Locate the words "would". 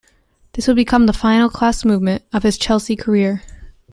0.65-0.77